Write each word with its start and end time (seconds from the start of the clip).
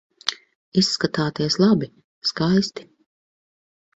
Izskatāties 0.81 1.59
labi, 1.63 1.91
skaisti. 2.31 2.87